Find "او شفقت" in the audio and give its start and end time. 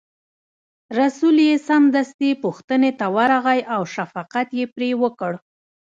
3.75-4.47